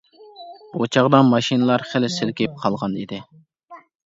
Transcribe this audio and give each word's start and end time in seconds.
بۇ 0.77 0.87
چاغدا 0.97 1.19
ماشىنىلار 1.27 1.85
خېلى 1.91 2.09
سېلىكىپ 2.15 2.57
قالغانىدى. 2.65 3.23